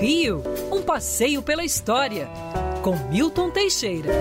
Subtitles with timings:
[0.00, 2.28] Rio, um passeio pela história,
[2.82, 4.12] com Milton Teixeira.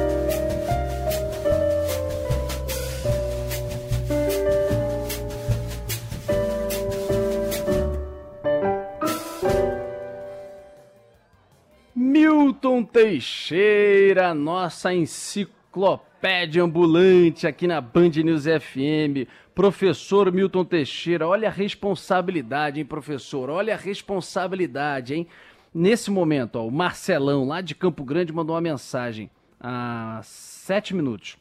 [11.95, 19.29] Milton Teixeira, nossa enciclopédia ambulante aqui na Band News FM.
[19.53, 23.51] Professor Milton Teixeira, olha a responsabilidade, hein, professor?
[23.51, 25.27] Olha a responsabilidade, hein?
[25.73, 29.29] Nesse momento, ó, o Marcelão, lá de Campo Grande, mandou uma mensagem
[29.59, 31.37] há sete minutos.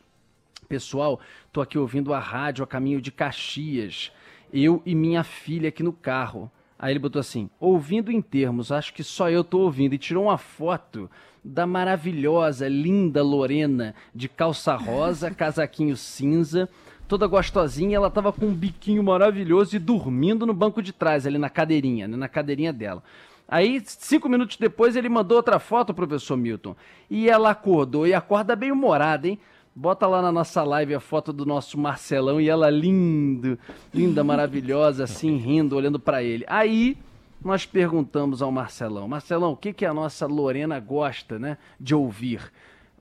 [0.69, 1.21] Pessoal,
[1.53, 4.11] tô aqui ouvindo a rádio a caminho de Caxias.
[4.53, 6.51] Eu e minha filha aqui no carro.
[6.79, 9.95] Aí ele botou assim: ouvindo em termos, acho que só eu tô ouvindo.
[9.95, 11.09] E tirou uma foto
[11.45, 16.69] da maravilhosa, linda Lorena, de calça rosa, casaquinho cinza,
[17.07, 17.97] toda gostosinha.
[17.97, 22.09] Ela tava com um biquinho maravilhoso e dormindo no banco de trás, ali na cadeirinha,
[22.09, 23.03] né, na cadeirinha dela.
[23.49, 26.75] Aí, cinco minutos depois, ele mandou outra foto, professor Milton.
[27.09, 29.39] E ela acordou, e acorda bem humorada, hein?
[29.75, 33.59] Bota lá na nossa live a foto do nosso Marcelão e ela lindo,
[33.93, 36.45] linda, maravilhosa, assim, rindo, olhando para ele.
[36.49, 36.97] Aí
[37.45, 42.41] nós perguntamos ao Marcelão: Marcelão, o que, que a nossa Lorena gosta, né, de ouvir?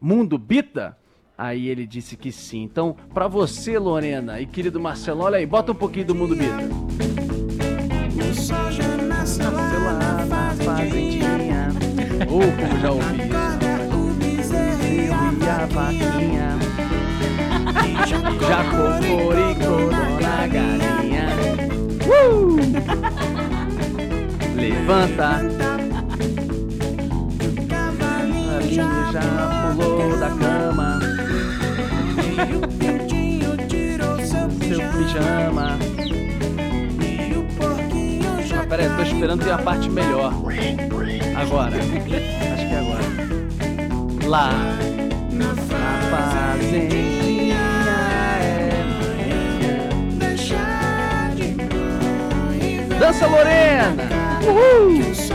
[0.01, 0.97] Mundo Bita?
[1.37, 2.63] Aí ele disse que sim.
[2.63, 6.69] Então, para você, Lorena e querido Marcelão, olha aí, bota um pouinho do Mundo Bita.
[8.15, 8.94] Nasceu
[12.35, 13.21] Ou como já ouvi
[14.41, 14.53] isso.
[14.83, 15.09] E
[15.47, 16.49] a vaquinha
[18.45, 21.27] já cocoricou na galinha.
[22.05, 22.57] Uh!
[24.53, 25.29] Levanta.
[28.51, 30.99] A já pulou da cama.
[34.67, 35.67] Seu pijama.
[38.51, 40.33] Mas peraí, tô esperando ter a parte melhor.
[41.35, 41.77] Agora.
[41.77, 43.03] Acho que é agora.
[44.25, 44.51] Lá
[45.31, 45.53] na
[46.09, 47.57] fazendinha
[48.41, 48.85] é.
[52.99, 53.95] Dança Lorena!
[54.47, 55.34] Uhul!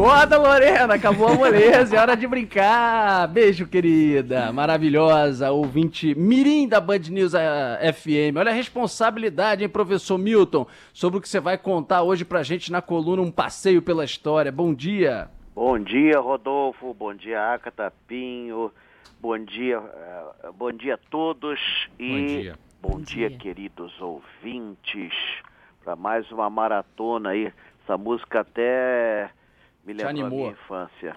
[0.00, 3.28] Acorda, Lorena, acabou a moleza, é hora de brincar.
[3.28, 8.38] Beijo, querida, maravilhosa, ouvinte mirim da Band News eh, FM.
[8.38, 12.72] Olha a responsabilidade, hein, professor Milton, sobre o que você vai contar hoje pra gente
[12.72, 14.50] na coluna Um Passeio pela História.
[14.50, 15.28] Bom dia.
[15.54, 18.72] Bom dia, Rodolfo, bom dia, Acata Pinho,
[19.20, 21.60] bom dia, uh, bom dia a todos
[21.98, 25.12] e bom dia, bom bom dia, dia queridos ouvintes,
[25.84, 27.52] para mais uma maratona aí
[27.84, 29.30] essa música até
[29.84, 31.14] me lembrou a minha infância.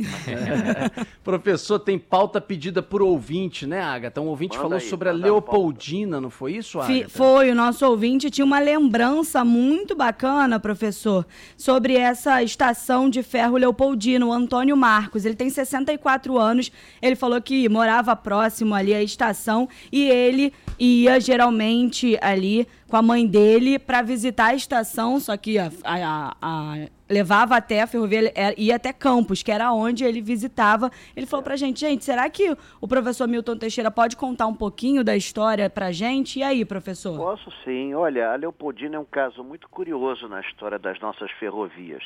[1.23, 4.21] Professor, tem pauta pedida por ouvinte, né, Agatha?
[4.21, 7.09] Um ouvinte manda falou aí, sobre a Leopoldina, a não foi isso, Agatha?
[7.09, 11.25] Foi, o nosso ouvinte tinha uma lembrança muito bacana, professor,
[11.57, 15.25] sobre essa estação de ferro Leopoldina, o Antônio Marcos.
[15.25, 21.19] Ele tem 64 anos, ele falou que morava próximo ali à estação e ele ia
[21.19, 26.77] geralmente ali com a mãe dele para visitar a estação, só que a, a, a,
[27.13, 30.89] levava até a ferrovia, ia até Campos, que era onde ele visitava.
[31.15, 35.03] Ele falou pra gente, gente, será que o professor Milton Teixeira pode contar um pouquinho
[35.03, 36.39] da história pra gente?
[36.39, 37.15] E aí, professor?
[37.15, 37.93] Posso sim.
[37.93, 42.03] Olha, a Leopoldina é um caso muito curioso na história das nossas ferrovias.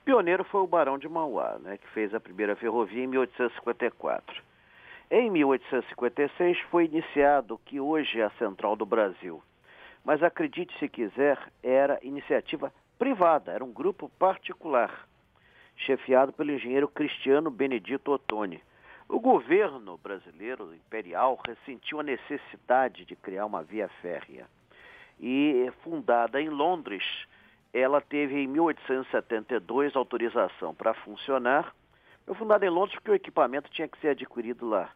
[0.00, 4.42] O pioneiro foi o Barão de Mauá, né, que fez a primeira ferrovia em 1854.
[5.10, 9.42] Em 1856 foi iniciado o que hoje é a Central do Brasil
[10.06, 15.06] mas acredite se quiser, era iniciativa privada, era um grupo particular,
[15.76, 18.62] chefiado pelo engenheiro Cristiano Benedito Ottoni.
[19.08, 24.46] O governo brasileiro imperial ressentiu a necessidade de criar uma via férrea.
[25.20, 27.04] E fundada em Londres,
[27.72, 31.74] ela teve em 1872 autorização para funcionar.
[32.24, 34.90] Foi fundada em Londres porque o equipamento tinha que ser adquirido lá.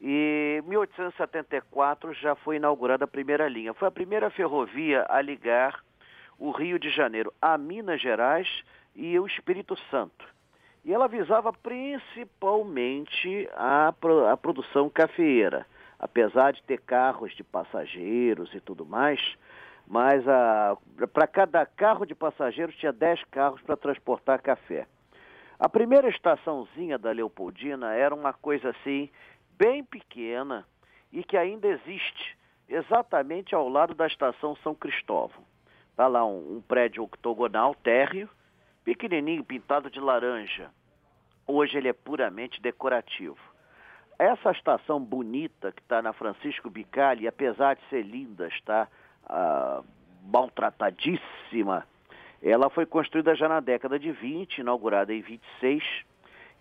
[0.00, 3.74] E em 1874 já foi inaugurada a primeira linha.
[3.74, 5.84] Foi a primeira ferrovia a ligar
[6.40, 8.48] o Rio de Janeiro a Minas Gerais
[8.96, 10.26] e o Espírito Santo.
[10.82, 13.94] E ela visava principalmente a,
[14.32, 15.66] a produção cafeeira,
[15.98, 19.20] apesar de ter carros de passageiros e tudo mais,
[19.86, 20.24] mas
[21.12, 24.86] para cada carro de passageiros tinha 10 carros para transportar café.
[25.58, 29.10] A primeira estaçãozinha da Leopoldina era uma coisa assim
[29.58, 30.66] bem pequena
[31.12, 35.49] e que ainda existe, exatamente ao lado da estação São Cristóvão.
[36.00, 38.26] Está lá um, um prédio octogonal térreo,
[38.82, 40.70] pequenininho, pintado de laranja.
[41.46, 43.36] Hoje ele é puramente decorativo.
[44.18, 48.88] Essa estação bonita que está na Francisco Bicalli, apesar de ser linda, está
[49.26, 49.84] uh,
[50.24, 51.86] maltratadíssima.
[52.42, 55.84] Ela foi construída já na década de 20, inaugurada em 26,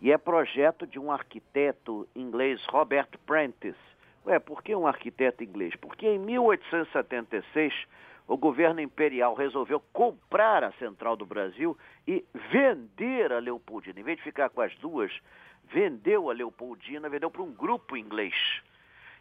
[0.01, 3.79] e é projeto de um arquiteto inglês, Robert Prentice.
[4.25, 5.73] Ué, por que um arquiteto inglês?
[5.77, 7.73] Porque em 1876
[8.29, 11.75] o governo imperial resolveu comprar a Central do Brasil
[12.07, 13.99] e vender a Leopoldina.
[13.99, 15.11] Em vez de ficar com as duas,
[15.73, 18.35] vendeu a Leopoldina, vendeu para um grupo inglês.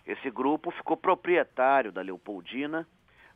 [0.07, 2.87] Esse grupo ficou proprietário da Leopoldina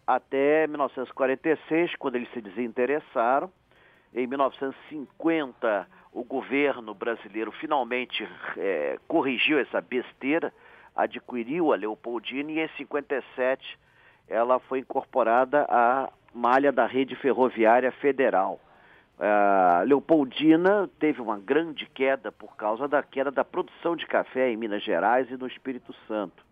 [0.06, 3.50] até 1946, quando eles se desinteressaram.
[4.14, 8.28] Em 1950, o governo brasileiro finalmente
[8.58, 10.52] é, corrigiu essa besteira,
[10.94, 13.80] adquiriu a Leopoldina e em 57
[14.32, 18.58] ela foi incorporada à malha da rede ferroviária federal.
[19.20, 24.56] A Leopoldina teve uma grande queda por causa da queda da produção de café em
[24.56, 26.42] Minas Gerais e no Espírito Santo.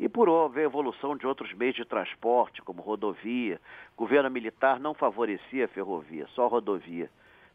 [0.00, 3.60] E por haver evolução de outros meios de transporte, como rodovia,
[3.94, 7.10] o governo militar não favorecia a ferrovia, só a rodovia.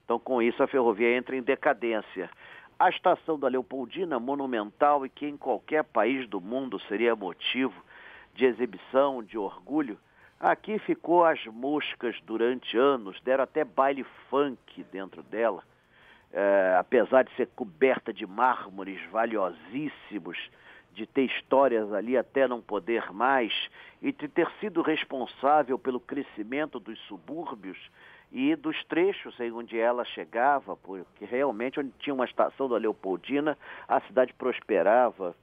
[0.05, 2.29] Então, com isso, a ferrovia entra em decadência.
[2.77, 7.73] A estação da Leopoldina, monumental e que em qualquer país do mundo seria motivo
[8.33, 9.97] de exibição, de orgulho,
[10.39, 15.63] aqui ficou as moscas durante anos, deram até baile funk dentro dela.
[16.31, 20.37] É, apesar de ser coberta de mármores valiosíssimos,
[20.93, 23.51] de ter histórias ali até não poder mais
[24.01, 27.77] e de ter sido responsável pelo crescimento dos subúrbios
[28.31, 33.57] e dos trechos em onde ela chegava, porque realmente onde tinha uma estação da Leopoldina,
[33.87, 35.35] a cidade prosperava.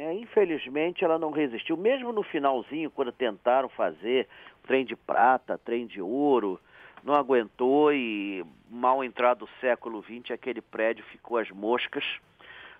[0.00, 4.26] É, infelizmente ela não resistiu, mesmo no finalzinho, quando tentaram fazer
[4.62, 6.58] trem de prata, trem de ouro,
[7.04, 12.02] não aguentou e mal entrado o século XX aquele prédio ficou às moscas.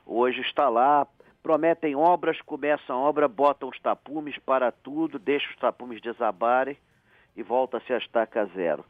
[0.07, 1.07] Hoje está lá
[1.43, 6.77] prometem obras, começam a obra, botam os tapumes para tudo, deixam os tapumes desabarem
[7.37, 8.83] e volta-se a estaca zero.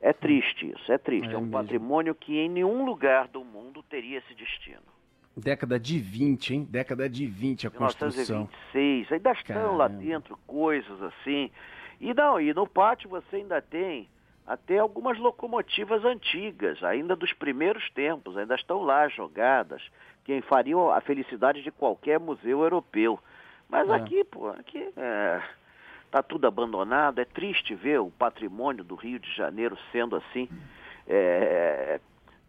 [0.00, 1.30] É triste isso, é triste.
[1.30, 1.52] É, é um mesmo.
[1.52, 4.95] patrimônio que em nenhum lugar do mundo teria esse destino.
[5.36, 6.66] Década de 20, hein?
[6.70, 8.48] Década de 20 a construção.
[8.72, 9.76] 1926, ainda estão Caramba.
[9.76, 11.50] lá dentro coisas assim.
[12.00, 14.08] E não, e no pátio você ainda tem
[14.46, 19.82] até algumas locomotivas antigas, ainda dos primeiros tempos, ainda estão lá jogadas
[20.24, 23.18] que fariam a felicidade de qualquer museu europeu.
[23.68, 23.94] Mas é.
[23.94, 25.42] aqui, pô, aqui é,
[26.10, 27.18] tá tudo abandonado.
[27.18, 30.48] É triste ver o patrimônio do Rio de Janeiro sendo assim
[31.06, 32.00] é,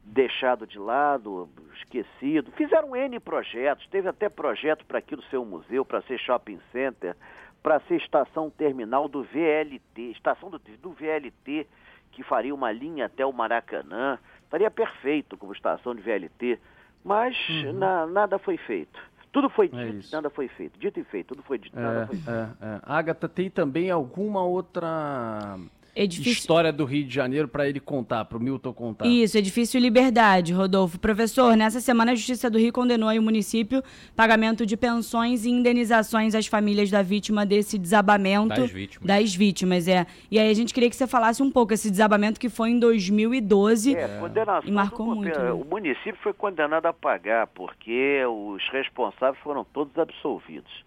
[0.07, 2.51] deixado de lado, esquecido.
[2.53, 7.15] Fizeram N projetos, teve até projeto para aquilo ser um museu, para ser shopping center,
[7.61, 11.67] para ser estação terminal do VLT, estação do, do VLT,
[12.11, 14.17] que faria uma linha até o Maracanã.
[14.43, 16.59] Estaria perfeito como estação de VLT
[17.07, 17.71] mas uhum.
[17.71, 18.99] na, nada foi feito.
[19.31, 20.77] Tudo foi é dito, é nada foi feito.
[20.77, 22.29] Dito e feito, tudo foi dito, é, nada foi feito.
[22.29, 22.79] É, é.
[22.83, 25.57] Agatha, tem também alguma outra
[25.97, 26.31] Edifício...
[26.31, 29.07] História do Rio de Janeiro para ele contar, para o Milton contar.
[29.07, 30.99] Isso, Edifício Liberdade, Rodolfo.
[30.99, 33.81] Professor, nessa semana a Justiça do Rio condenou o município
[34.15, 38.49] pagamento de pensões e indenizações às famílias da vítima desse desabamento.
[38.49, 39.07] Das vítimas.
[39.07, 40.05] Das vítimas, é.
[40.29, 42.79] E aí a gente queria que você falasse um pouco esse desabamento que foi em
[42.79, 45.39] 2012 é, condenação e marcou muito.
[45.39, 45.51] Né?
[45.51, 50.85] O município foi condenado a pagar porque os responsáveis foram todos absolvidos.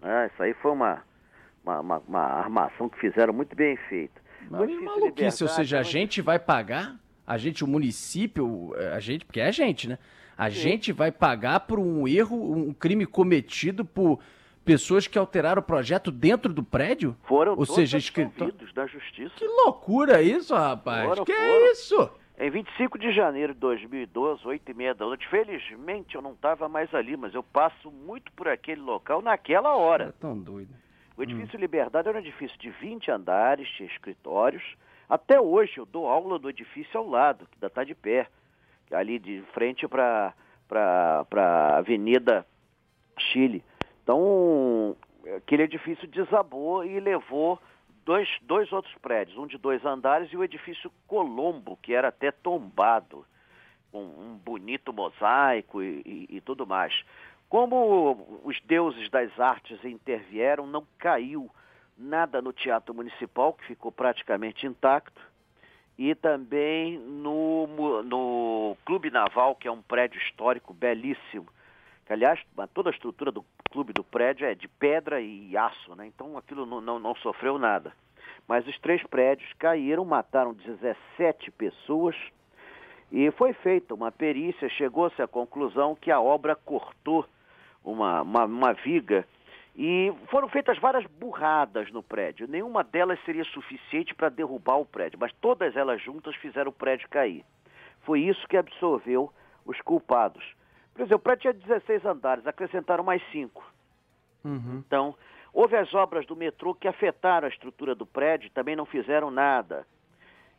[0.00, 0.30] Né?
[0.32, 1.02] Isso aí foi uma,
[1.62, 4.25] uma, uma, uma armação que fizeram muito bem feita.
[4.50, 9.24] Mas é maluquice, ou seja, a gente vai pagar, a gente, o município, a gente,
[9.24, 9.98] porque é a gente, né?
[10.36, 10.56] A Sim.
[10.56, 14.20] gente vai pagar por um erro, um crime cometido por
[14.64, 17.16] pessoas que alteraram o projeto dentro do prédio?
[17.24, 18.52] Foram ou seja, escritor...
[18.74, 19.34] da justiça.
[19.36, 21.08] Que loucura isso, rapaz!
[21.08, 21.66] Foram, que é foram.
[21.66, 22.10] é isso?
[22.38, 26.68] Em 25 de janeiro de 2012, 8 e meia da noite, felizmente eu não estava
[26.68, 30.04] mais ali, mas eu passo muito por aquele local naquela hora.
[30.08, 30.68] É tão doido.
[31.16, 31.60] O edifício hum.
[31.60, 34.62] Liberdade era um edifício de 20 andares, tinha escritórios.
[35.08, 38.28] Até hoje eu dou aula do edifício ao lado, que ainda está de pé,
[38.90, 40.34] ali de frente para
[41.32, 42.46] a Avenida
[43.18, 43.64] Chile.
[44.02, 44.96] Então,
[45.36, 47.58] aquele edifício desabou e levou
[48.04, 52.30] dois, dois outros prédios, um de dois andares e o edifício Colombo, que era até
[52.30, 53.24] tombado,
[53.90, 56.94] com um bonito mosaico e, e, e tudo mais.
[57.48, 61.48] Como os deuses das artes intervieram, não caiu
[61.96, 65.20] nada no Teatro Municipal, que ficou praticamente intacto,
[65.98, 71.46] e também no, no Clube Naval, que é um prédio histórico belíssimo.
[72.04, 72.40] Que, aliás,
[72.74, 76.06] toda a estrutura do clube do prédio é de pedra e aço, né?
[76.06, 77.92] então aquilo não, não, não sofreu nada.
[78.46, 82.14] Mas os três prédios caíram, mataram 17 pessoas,
[83.10, 87.24] e foi feita uma perícia, chegou-se à conclusão que a obra cortou
[87.86, 89.26] uma, uma, uma viga
[89.76, 92.48] E foram feitas várias burradas no prédio.
[92.48, 97.08] Nenhuma delas seria suficiente para derrubar o prédio, mas todas elas juntas fizeram o prédio
[97.08, 97.44] cair.
[98.02, 99.32] Foi isso que absorveu
[99.64, 100.44] os culpados.
[100.92, 103.62] Por exemplo, o prédio tinha 16 andares, acrescentaram mais 5.
[104.44, 104.82] Uhum.
[104.86, 105.14] Então,
[105.52, 109.86] houve as obras do metrô que afetaram a estrutura do prédio, também não fizeram nada.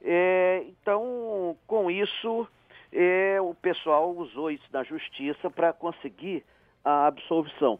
[0.01, 2.47] É, então, com isso,
[2.93, 6.45] é, o pessoal usou isso na justiça para conseguir
[6.87, 7.77] a absolvição.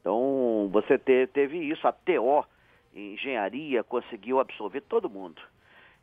[0.00, 2.44] Então, você te, teve isso, a TO,
[2.94, 5.40] engenharia, conseguiu absolver todo mundo.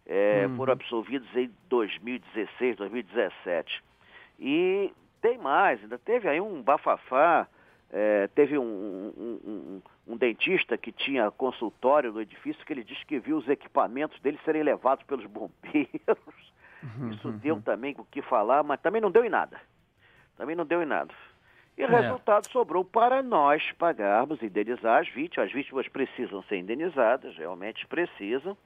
[0.05, 0.55] É, uhum.
[0.55, 3.83] Foram absolvidos em 2016, 2017.
[4.39, 7.47] E tem mais, ainda teve aí um bafafá,
[7.91, 13.03] é, teve um, um, um, um, dentista que tinha consultório no edifício que ele disse
[13.05, 16.53] que viu os equipamentos dele serem levados pelos bombeiros.
[16.81, 17.61] Uhum, Isso deu uhum.
[17.61, 19.59] também o que falar, mas também não deu em nada.
[20.37, 21.13] Também não deu em nada.
[21.79, 22.01] E o é.
[22.01, 25.47] resultado sobrou para nós pagarmos, indenizar as vítimas.
[25.47, 28.57] As vítimas precisam ser indenizadas, realmente precisam,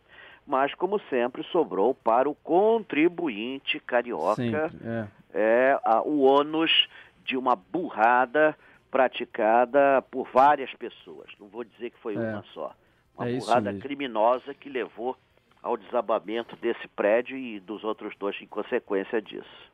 [0.48, 5.08] mas, como sempre, sobrou para o contribuinte carioca é.
[5.32, 6.90] É, a, o ônus
[7.24, 8.58] de uma burrada
[8.90, 11.30] praticada por várias pessoas.
[11.40, 12.20] Não vou dizer que foi é.
[12.20, 12.74] uma só.
[13.16, 15.16] Uma é burrada criminosa que levou
[15.62, 19.72] ao desabamento desse prédio e dos outros dois em consequência disso.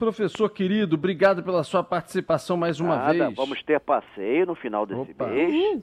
[0.00, 3.34] Professor querido, obrigado pela sua participação mais uma Nada, vez.
[3.34, 5.26] Vamos ter passeio no final desse Opa.
[5.26, 5.52] mês.
[5.52, 5.82] Uhum.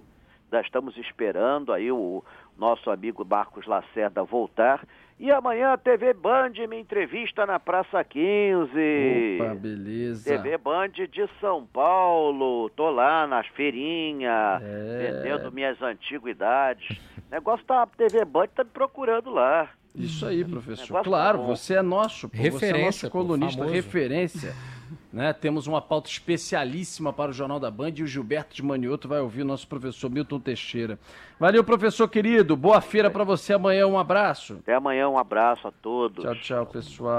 [0.51, 2.23] Nós estamos esperando aí o
[2.57, 4.83] nosso amigo Marcos Lacerda voltar.
[5.19, 9.37] E amanhã a TV Band me entrevista na Praça 15.
[9.39, 10.27] Opa, beleza.
[10.27, 12.71] TV Band de São Paulo.
[12.71, 15.11] Tô lá nas feirinhas, é...
[15.11, 16.97] vendendo minhas antiguidades.
[17.17, 19.69] O negócio tá, a TV Band tá me procurando lá.
[19.97, 21.03] Isso aí, professor.
[21.03, 24.55] Claro, você é nosso, pô, referência, você é nosso colunista, pô, referência.
[25.11, 25.33] né?
[25.33, 29.19] Temos uma pauta especialíssima para o Jornal da Band e o Gilberto de Manioto vai
[29.19, 30.99] ouvir o nosso professor Milton Teixeira.
[31.39, 32.55] Valeu, professor querido.
[32.55, 33.87] Boa feira para você amanhã.
[33.87, 34.57] Um abraço.
[34.61, 36.23] Até amanhã, um abraço a todos.
[36.23, 37.17] Tchau, tchau, pessoal.